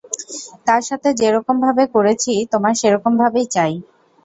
তার 0.67 0.81
সাথে 0.89 1.09
যেরকমভাবে 1.19 1.83
করেছি 1.95 2.31
তোমার 2.51 2.73
সেরকমভাবেই 2.81 3.47
চাই? 3.55 3.73